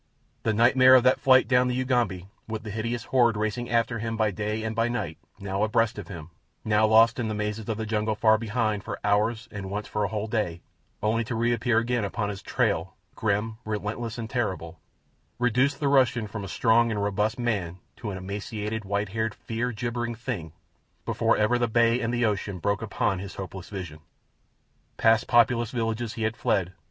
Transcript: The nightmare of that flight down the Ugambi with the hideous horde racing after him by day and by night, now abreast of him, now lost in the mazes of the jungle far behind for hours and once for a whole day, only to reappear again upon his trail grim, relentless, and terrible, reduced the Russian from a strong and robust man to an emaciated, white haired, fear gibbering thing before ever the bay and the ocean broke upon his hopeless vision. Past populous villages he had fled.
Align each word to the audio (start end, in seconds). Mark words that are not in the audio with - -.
The 0.41 0.51
nightmare 0.51 0.95
of 0.95 1.03
that 1.03 1.19
flight 1.19 1.47
down 1.47 1.67
the 1.67 1.75
Ugambi 1.79 2.25
with 2.47 2.63
the 2.63 2.71
hideous 2.71 3.03
horde 3.03 3.37
racing 3.37 3.69
after 3.69 3.99
him 3.99 4.17
by 4.17 4.31
day 4.31 4.63
and 4.63 4.75
by 4.75 4.87
night, 4.87 5.19
now 5.37 5.61
abreast 5.63 5.99
of 5.99 6.07
him, 6.07 6.31
now 6.65 6.87
lost 6.87 7.19
in 7.19 7.27
the 7.27 7.35
mazes 7.35 7.69
of 7.69 7.77
the 7.77 7.85
jungle 7.85 8.15
far 8.15 8.39
behind 8.39 8.83
for 8.83 8.99
hours 9.03 9.47
and 9.51 9.69
once 9.69 9.87
for 9.87 10.03
a 10.03 10.07
whole 10.07 10.25
day, 10.25 10.61
only 11.03 11.23
to 11.25 11.35
reappear 11.35 11.77
again 11.77 12.03
upon 12.03 12.29
his 12.29 12.41
trail 12.41 12.95
grim, 13.13 13.57
relentless, 13.63 14.17
and 14.17 14.27
terrible, 14.31 14.79
reduced 15.37 15.79
the 15.79 15.87
Russian 15.87 16.25
from 16.25 16.43
a 16.43 16.47
strong 16.47 16.89
and 16.89 17.03
robust 17.03 17.37
man 17.37 17.77
to 17.97 18.09
an 18.09 18.17
emaciated, 18.17 18.83
white 18.83 19.09
haired, 19.09 19.35
fear 19.35 19.71
gibbering 19.71 20.15
thing 20.15 20.51
before 21.05 21.37
ever 21.37 21.59
the 21.59 21.67
bay 21.67 22.01
and 22.01 22.11
the 22.11 22.25
ocean 22.25 22.57
broke 22.57 22.81
upon 22.81 23.19
his 23.19 23.35
hopeless 23.35 23.69
vision. 23.69 23.99
Past 24.97 25.27
populous 25.27 25.69
villages 25.69 26.13
he 26.13 26.23
had 26.23 26.35
fled. 26.35 26.73